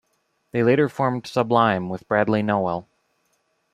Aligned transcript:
They 0.51 0.63
later 0.63 0.89
formed 0.89 1.27
Sublime 1.27 1.87
with 1.87 2.07
Bradley 2.07 2.41
Nowell. 2.41 2.87